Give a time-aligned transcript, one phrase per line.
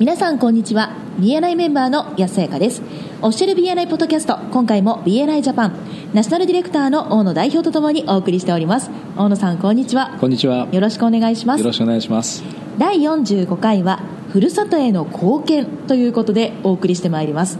[0.00, 0.96] 皆さんこんにちは。
[1.18, 2.80] BNI メンバーの安さやかです。
[3.20, 5.74] オフィシャル BNI ポッドキャスト今回も BNI ジャパン
[6.14, 8.90] ナショナルディレクターの大野代表とともにお送りしております。
[9.18, 10.16] 大野さんこんにちは。
[10.18, 10.68] こんにちは。
[10.72, 11.60] よろしくお願いします。
[11.60, 12.42] よろしくお願いします。
[12.78, 14.00] 第45回は
[14.32, 17.58] ふるさとへの貢献ということでお送りしてまいります。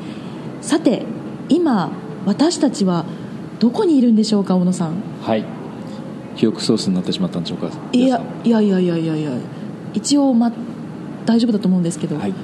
[0.62, 1.04] さて
[1.50, 1.90] 今
[2.24, 3.04] 私たちは
[3.58, 4.94] どこにいるんでしょうか大野さん。
[5.20, 5.44] はい。
[6.36, 7.70] 記憶ソースになってしまったんでしょうか。
[7.92, 9.30] いやいやいやいやいやいや。
[9.92, 10.50] 一応、ま、
[11.30, 12.34] 大丈夫だと思うんですけど、はい、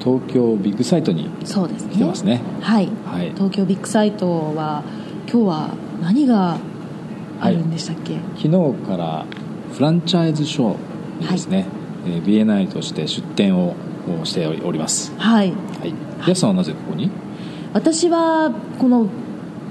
[0.00, 2.40] 東京ビッグサイトに来てますね。
[2.60, 3.32] はい、はい。
[3.34, 4.82] 東京ビッグサイトは
[5.30, 6.56] 今日は何が
[7.40, 9.26] あるんでしたっけ、昨日から
[9.72, 11.66] フランチャイズショーにですね、
[12.06, 13.74] えー BNI として出展を
[14.20, 15.12] をしております。
[15.16, 15.50] はい。
[15.50, 15.94] はい。
[16.26, 17.08] 安さんはなぜここに？
[17.72, 19.06] 私はこの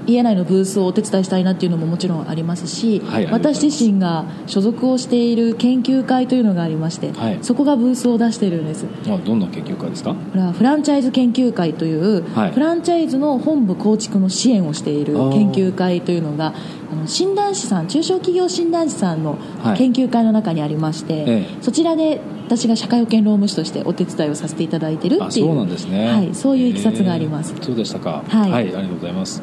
[0.06, 7.38] BNI のブースをお手伝いしたいなっていうのももちろんありますし、はい私自身が所属をしている研究会というのがありまして、はい。
[7.42, 8.86] そこがブースを出してるんです。
[9.06, 10.14] あどんな研究会ですか？
[10.14, 12.52] これはフランチャイズ研究会という、はい。
[12.52, 16.54] フランチャイズの本部構築の支援をしている研究会というのが
[16.92, 19.78] あの診断士さん中小企業診断士さんのはい。
[19.78, 21.46] 研究会の中にありまして、ええ。
[21.62, 26.10] そちらで私が社会保険労務士としてお手伝いをさせていただいてるあっていうそうなんですね。
[26.10, 28.22] はい、そういういきさつがあります、えーそうでしたか。
[28.28, 29.42] はいありがとうございます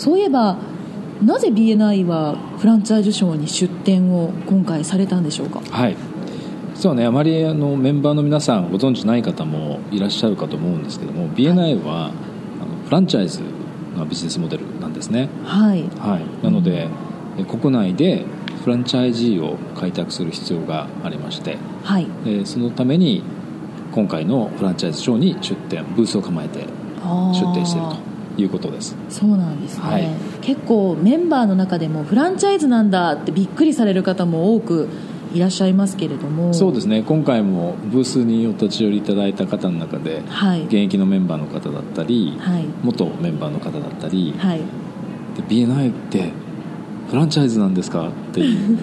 [0.00, 0.56] そういえば
[1.22, 5.60] なぜ BNI はフランチャイズショーに出展を今回されたんでしょうか？
[5.70, 5.96] はい。
[6.74, 12.14] 実はねあまりあのメンバーの皆さんご存知ない方もいらっしゃるかと思うんですけども BNI は、あの
[12.86, 13.42] フランチャイズ
[13.98, 15.28] がビジネスモデルなんですね。
[15.44, 15.82] はい。
[15.98, 16.88] はい、なので、
[17.36, 18.24] え国内で
[18.64, 22.06] フランチャイジーを開拓する必要がありましてはい。
[22.24, 23.22] でそのために
[23.92, 28.09] 今回のフランチャイズショーに出店ブースを構えて出店していると
[28.40, 28.96] いうことです。
[29.08, 30.08] そうなんですね、はい。
[30.40, 34.88] 結構メンバーの中でもフランチャイズなんだってびっくりされる方も多く
[35.32, 36.52] いらっしゃいますけれども。
[36.54, 37.02] そうですね。
[37.02, 40.64] 今回もブースにお立ち寄りいただいた方の中ではい。
[40.64, 42.64] 現役のメンバーの方だったり、はい。
[42.82, 44.58] 元メンバーの方だったり、はい。
[45.36, 46.32] で BNI って
[47.08, 48.76] フランチャイズなんですかっていう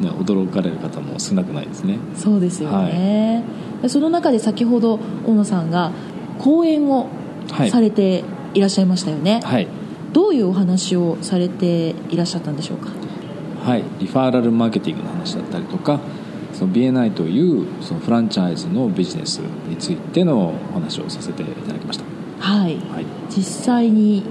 [0.00, 1.98] ね、 驚かれる方も少なくないですね。
[2.14, 3.42] そうですよね、
[3.82, 5.92] でその中で先ほど大野さんが
[6.38, 7.06] 講演を
[7.50, 7.70] はい。
[7.70, 8.22] されてい
[8.60, 9.66] らっしゃいましたよね、はい。
[10.12, 12.90] どういうお話をされていらっしゃったんでしょうか？
[13.64, 16.00] はい、リファーラルマーケティングの話だったりとか
[16.54, 22.04] その BNI というそのフランチャイズのビジネスについてのお話をさせていただきました、
[22.40, 22.76] はい。
[22.76, 24.24] はい、実際に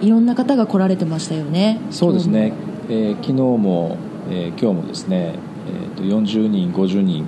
[0.00, 1.80] いろんな方が来られてましたよね。
[1.90, 2.52] そうですね、
[2.88, 3.96] えー昨日も、
[4.30, 5.34] えー今日もですね、
[5.68, 7.26] えーと40人50人、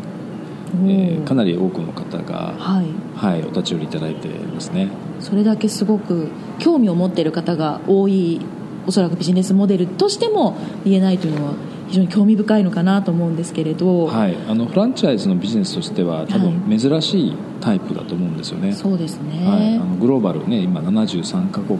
[0.86, 1.24] えー。
[1.24, 4.88] かなり多くの方が、はいはい、お立ち寄りいただいていますね。
[5.20, 6.28] それだけすごく
[6.58, 8.40] 興味を持っている方が多い
[8.86, 11.54] おそらくビジネスモデルとしても BNI というのは
[11.88, 21.78] 非常に興味深いのかなと思うんですけれど、はい、あのフランチャイズのビジネスとしては多分は珍しいタイプだと思うんですよね、そうですね、はい、あのグローバルね今73カ国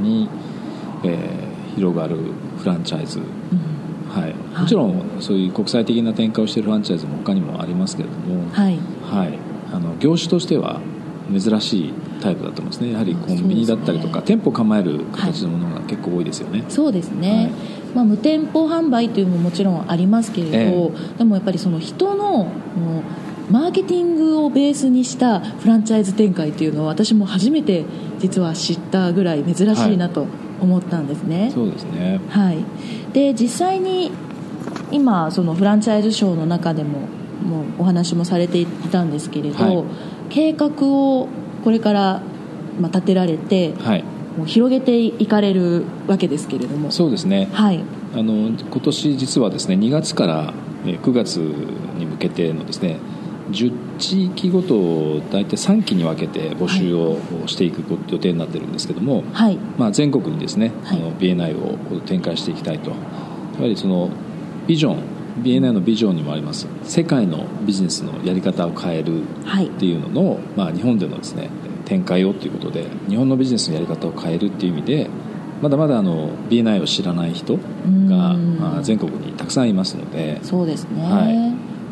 [0.00, 0.28] に、
[1.02, 2.16] えー広がる
[2.58, 4.10] フランチャイズ、うん。
[4.10, 4.34] はい、はい。
[4.62, 8.78] もちろんそういう国際的な展開をしているフランチャイズも他にもありますけれども、はい。
[9.02, 9.38] はい、
[9.72, 10.80] あの業種としては
[11.32, 12.92] 珍しいタイプだと思いますね。
[12.92, 17.50] やはりコンビニだったりとか、そうです店舗構える形のものが結構多いですよね、そうですね、はい。
[17.96, 22.50] まあ、無店舗販売というのももちろんありますけれど、えでもやっぱりその人の
[23.50, 27.84] マーケティングをベースにしたフランチャイズ展開というのは私も初めて
[28.18, 30.26] 実は知ったぐらい珍しいなと
[30.60, 32.20] 思ったんですね、そうですね。
[32.28, 32.64] はい、
[33.12, 34.10] で実際に
[34.90, 37.00] 今そのフランチャイズショーの中でも
[37.42, 39.84] もうお話もされていたんですけれど、はい。
[40.30, 41.28] 計画を
[41.64, 42.22] これから
[42.80, 44.04] まあ立てられてはい。
[44.36, 46.90] もう広げていかれるわけですけれども。
[46.90, 47.48] そうですね。
[47.52, 47.82] はい。
[48.14, 50.54] あの今年実はですね2月から
[50.84, 52.98] えー9月に向けてのですね
[53.50, 59.56] 10地域ごとを大体3期に分けて募集をしていく予定になってるんですけども、はい。
[59.78, 60.98] まあ、全国にですね、はい。
[60.98, 62.90] あの BNI を展開していきたいと。
[62.90, 62.96] や
[63.62, 64.10] はりその
[64.66, 66.66] ビジョン BNI のビジョンにもあります。
[66.82, 69.66] 世界のビジネスのやり方を変えるはい。
[69.66, 71.50] っていうのの、まあ、日本でのですね
[71.84, 75.10] 展開をということで日本のビジネスのやり方を変えるっていう意味で
[75.62, 78.08] まだまだあの BNI を知らない人ん。
[78.08, 81.24] がまあ全国にたくさんいますのでそうですね、は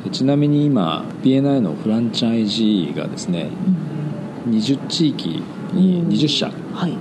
[0.03, 0.05] い。
[0.05, 3.51] でちなみに今 BNI のフランチャイジーがですね
[4.47, 4.55] うん。
[4.55, 5.43] 20地域
[5.73, 6.09] にうん。
[6.09, 6.97] 20社はい。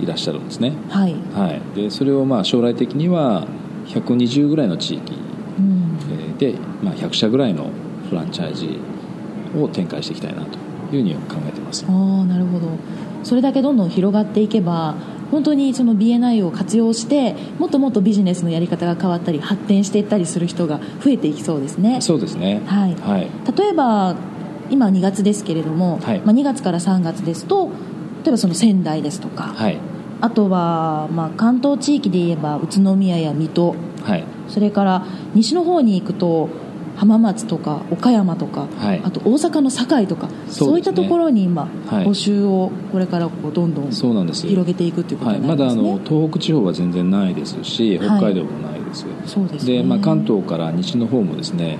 [0.00, 3.46] いらっしゃるんですね、はい、はい、でそれをまあ将来的には
[3.86, 5.27] 120ぐらいの地域
[6.38, 7.70] で、まあ、100社ぐらいの
[8.08, 10.58] フランチャイジーを展開していきたいなと
[10.94, 11.84] いうふうに考えてます。
[11.88, 12.68] ああなるほど。
[13.24, 14.94] それだけどんどん広がっていけば
[15.30, 22.00] 本当にその BNI を活用してもっともっとビジネスのやり方が変わったり発展していったりする人が増えていきそうですね。
[22.00, 22.62] そうですね。
[22.66, 22.94] はい。
[22.94, 23.30] はい。
[23.56, 24.16] 例えば
[24.70, 26.20] 今2月ですけれども、はい。
[26.20, 27.70] まあ、2月から3月ですと
[28.22, 29.78] 例えばその仙台ですとか、はい。
[30.20, 33.74] あとは、まあ、関東地域で言えば宇都宮や水戸。
[34.02, 36.48] はいそれから西の方に行くと
[36.98, 39.00] 浜松とか岡山とか、はい。
[39.04, 40.78] あと大阪の堺とかそう,、ね。
[40.78, 42.04] いったところに今、はい。
[42.04, 48.06] 募集をこれからこうどんどん広げていくということはい、になりますね、まだあの東北地方は全然ないですしはい。
[48.08, 49.84] 北海道もないです、そうですね。
[49.84, 51.78] まあ、関東から西の方もですね、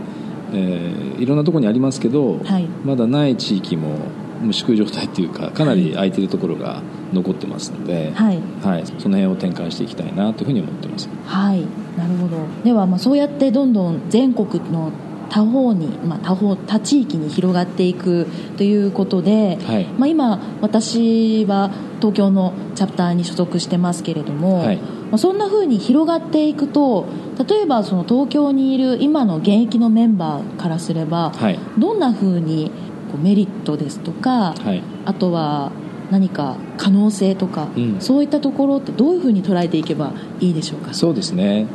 [0.53, 2.65] えーいろんなところにありますけど、はい。
[2.85, 3.99] まだない地域も
[4.41, 6.81] 虫食い状態っていうかかなり空いてるところが
[7.13, 8.39] 残ってますので、はい。
[8.63, 11.09] はい、その辺を展開していきたいなというふうに思ってます。
[11.27, 11.67] はい
[11.99, 12.39] なるほど。
[12.65, 14.93] ではまあそうやってどんどん全国の
[15.29, 19.85] 他方に、まあ、他方他地域に広がっていくということで、はい。
[19.85, 24.77] まあ、今私は東京のチャプターに所属してますけれども、はい。
[24.79, 27.07] まあ、そんな風に広がっていくと
[27.49, 31.59] 例えばその東京にいる今の現役のメンバーからすれば、はい。
[31.79, 32.71] どんな風に
[33.13, 34.83] こうメリットですとか、はい。
[35.05, 35.73] あとは
[36.11, 38.01] 何か可能性とか、うん。
[38.01, 40.95] そういったところってどういう風に捉えていけばいいでしょうか？
[40.95, 41.67] そうですね。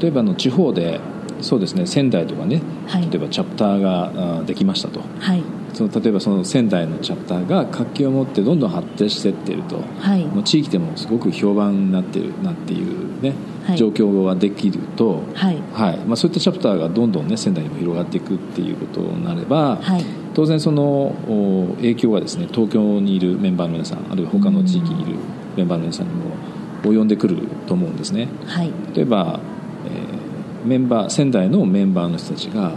[0.00, 1.00] 例えばあの地方で
[1.40, 3.02] そうですね仙台とかね、はい。
[3.10, 5.00] 例えばチャプターができましたと。
[5.18, 5.42] はい。
[5.74, 10.24] その例えばその仙台のチャプターが活気を持ってどんどん発展していっているとはい。
[10.24, 13.34] もう地域でもすごく評判になっているなっていうね、
[13.66, 13.76] はい。
[13.76, 15.58] 状況ができると、はい。
[15.74, 15.98] はい。
[15.98, 20.04] まあ、そういったチャプターがどんどんね仙台にも広がっていくっていうことになれば、はい
[20.38, 20.84] 当然その
[21.28, 25.18] お影響がですね東京にいるメンバーの皆さんあるいは他の地域にいる
[25.56, 26.36] メンバーの皆さんにも
[26.84, 28.28] 及んでくると思うんですね。
[28.46, 28.72] はい。
[28.94, 29.40] 例えば、
[29.84, 30.18] えー
[30.64, 32.72] メンバー仙台のメンバーの人たちが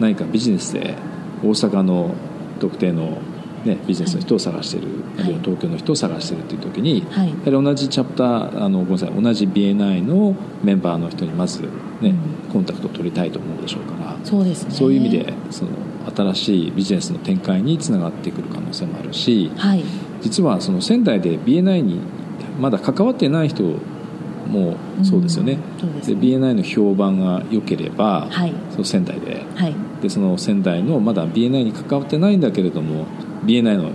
[0.00, 0.94] 何かビジネスで
[1.42, 2.14] 大阪の
[2.60, 3.18] 特定の、
[3.64, 5.24] ね、ビジネスの人を探している、はい。
[5.24, 7.28] あるいは東京の人を探しているという時に、はい。
[7.28, 11.68] やはり同じチャプターあのごめんなさい同じ BNI のメンバーの人にまず、ね
[12.02, 12.52] うん。
[12.52, 14.70] コンタクトを取りたいと思うでしょうからそうですね。
[14.70, 15.70] そういう意味でその
[16.14, 19.84] 新しいビジネスの展開につながってくる可能性もあるしはい。
[20.22, 22.00] 実はその仙台で BNI に
[22.58, 23.62] まだ関わってない人
[24.46, 26.00] もそうですよね,、うん。
[26.00, 28.52] で BNI の評判が良ければ、はい。
[28.70, 29.44] その仙台で。
[29.54, 29.74] はい。
[30.02, 33.06] でその仙台のまだ BNI に関わってないんだけれども
[33.44, 33.90] BNI の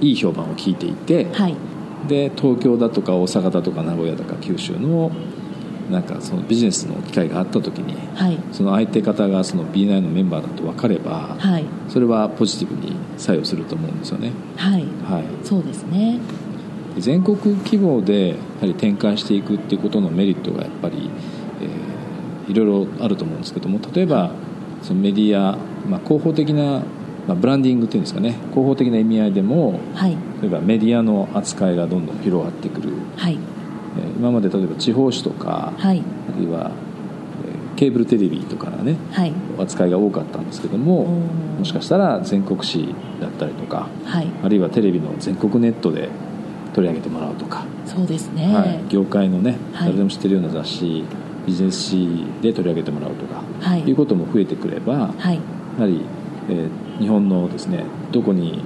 [0.00, 1.56] いい評判を聞いていて、はい。
[2.06, 5.10] で東京だとか大阪だとか名古屋だとか九州の
[5.90, 8.38] なんかそのビジネスの機会があった時にはい。
[8.52, 11.64] その相手方がその BNI のメンバーだと分かれば、はい。
[11.88, 14.84] それはポジティブに作用すると思うんですよね、はい。
[15.04, 16.18] はい、そうですね。
[16.98, 21.10] 全国規模でやはり展開していくっていうことのメリットがやっぱり、
[21.62, 21.98] えー
[22.48, 24.32] いろいろあると思うんですけども例えば
[24.82, 26.82] そのメディア、まあ、広報的な、
[27.26, 28.30] まあ、ブランディングっていうんですかね。
[28.50, 30.16] 広報的な意味合いでもはい。
[30.40, 33.34] 例えばメディアの扱いがどんどん広がってくる、はい。
[33.34, 33.57] えー
[34.16, 36.02] 今まで例えば地方紙とか、はい。
[36.34, 36.70] あるいは、
[37.46, 39.32] えーケーブルテレビとかのねはい。
[39.58, 41.04] 扱いが多かったんですけども
[41.58, 44.26] もしかしたら全国紙だったりとかはい。
[44.42, 46.08] あるいはテレビの全国ネットで
[46.74, 48.52] 取り上げてもらうとか、そうですね。
[48.52, 49.86] はい、業界のねはい。
[49.86, 51.04] 誰でも知ってるような雑誌、
[51.46, 53.82] ビジネス誌で取り上げてもらうとか、はい。
[53.82, 55.36] い、うことも増えてくれば、はい。
[55.36, 56.02] やはり、
[56.48, 56.68] えー
[56.98, 58.60] 日本のですねどこに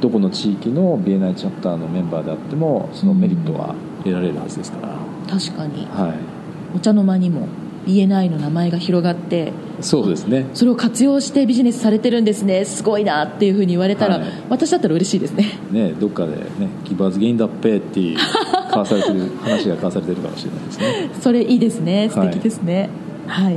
[0.00, 4.88] どこの地域の BNI チャプターのメンバーであってもそのメリットは得られるはずですから、
[5.28, 5.86] 確かに。
[5.86, 7.48] はい、お茶の間にも
[7.86, 9.52] BNI の名前が広がって。
[9.80, 10.46] そうですね。
[10.54, 12.64] それを活用してビジネスされてるんですね。
[12.64, 14.28] すごいなっていうふうに言われたら、はい。
[14.50, 15.58] 私だったら嬉しいですね。
[15.70, 21.10] ねどっかでね「ギバーズ・ゲイン・ダッペー」っていう交わされてる話が交わされてるかもしれないですね。
[21.20, 22.10] それいいですね。
[22.12, 22.90] 素はい敵ですね。
[23.26, 23.56] はい、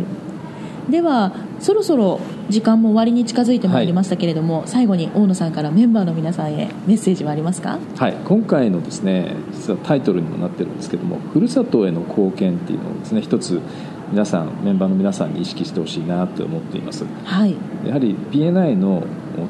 [0.90, 2.20] ではそろそろ
[2.50, 7.80] 時間も終わりに近づいてまいりましたけれども、最後に大野さんからメンバーの皆さんへメッセージはありますか？
[7.98, 13.62] はい、今回のですね実はタイトルにもなってるんですけどもふるさとへの貢献っていうのをですね一つ
[14.12, 17.06] 皆さんメンバーの皆さんに意識してほしいなと思っています。
[17.24, 17.56] はい。
[17.86, 19.04] やはり BNI の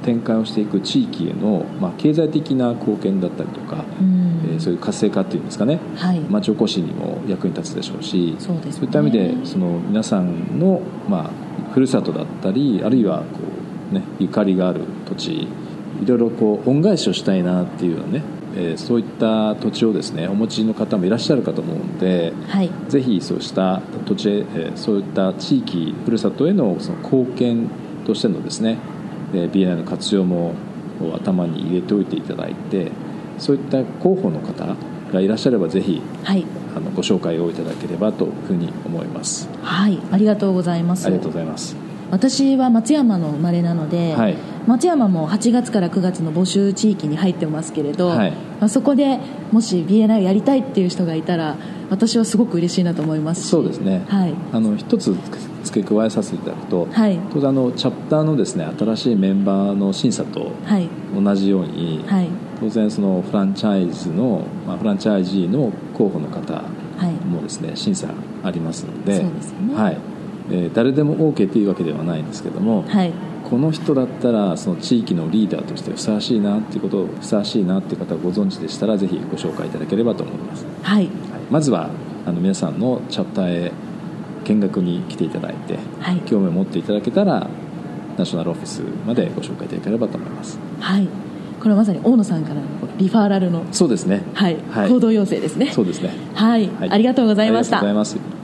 [0.03, 4.41] 展開をしていく地域への、まあ、経済的な貢献だったりとか、うん。
[4.45, 5.79] えーそういう活性化っていうんですかね。
[5.95, 8.85] はい、町おこしにも役に立つでしょうしそうですね。
[8.85, 13.39] いった意味でその皆さんの、まあ、ふるさとだったりあるいはこ
[13.91, 15.47] う、ね、ゆかりがある土地
[16.01, 18.23] いろいろこう恩返しをしたいなっていうようなね、
[18.55, 22.69] えーそういった土地をですねお持ちの方もいらっしゃるかと思うのではい。
[22.89, 27.69] ぜひそうした土地へ、えーそういった地域ふるさとへのその貢献
[28.05, 28.77] としてのですね、
[29.33, 30.53] えー BNI の活用も
[31.15, 32.91] 頭に入れておいていただいて
[33.39, 34.75] そういった広報の方
[35.11, 36.45] がいらっしゃればぜひはい。
[36.75, 39.49] あのご紹介をいただければというふうに思います。
[39.61, 39.99] はい。
[40.11, 41.05] ありがとうございます。
[41.05, 41.75] ありがとうございます。
[42.11, 44.35] 私は松山の生まれなので、はい
[44.67, 48.31] 松山も8月から9月の募集地域に入ってますけれど、はい。
[48.31, 49.19] まあ、そこで
[49.51, 51.57] もし BNI をやりたいっていう人がいたら
[51.89, 53.49] 私はすごく嬉しいなと思いますし。
[53.49, 54.33] そうですね、はい。
[54.53, 55.15] あの一つ
[55.63, 57.19] 付け加えさせていただくと、はい。
[57.33, 60.87] 当然あのチャプターのですね新しいメンバーの審査とはい。
[61.15, 62.27] 同じように、はい。
[62.59, 66.61] 当然そのフランチャイズの、まあ、フランチャイジーの候補の方は
[67.09, 67.11] い。
[67.25, 68.09] もですね審査
[68.43, 69.73] ありますのでそうですよね。
[69.75, 69.97] はい。
[70.51, 73.11] えー誰でも OK というわけではないんですけども、はい
[73.51, 81.03] この人だったらその地域のリーダーとしてふさわしいなっていうことをふさわしいなっていう方をご存知でしたらぜひご紹介いただければと思います、はい。
[81.03, 81.09] はい。
[81.49, 81.89] まずは
[82.25, 83.71] あの皆さんのチャプターへ
[84.45, 86.21] 見学に来ていただいて、はい。
[86.21, 87.49] 興味を持っていただけたら
[88.17, 90.57] ナショナルオフィスまでご紹介いただければと思います。
[90.79, 91.07] はい。
[91.59, 92.61] これはまさに大野さんからの
[92.97, 94.23] リファーラルの、そうですね。
[94.33, 94.57] はい。
[94.71, 94.89] はい。
[94.89, 95.71] 行動要請ですね。
[95.71, 96.11] そうですね。
[96.35, 96.89] はい、はい。
[96.89, 97.79] ありがとうございました。
[97.79, 98.40] ありがとうございます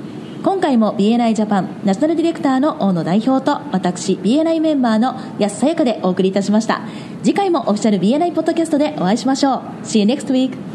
[0.48, 6.84] 今回も BNI ジャパンナショナルディレクターの大野代表と私 BNI メンバーの安さやかでお送りいたしました。
[7.22, 9.58] 次回もオフィシャル BNI ポッドキャストでお会いしましょう。
[9.84, 10.66] See you next week!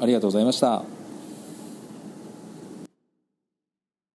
[0.00, 0.99] ありがとうございました。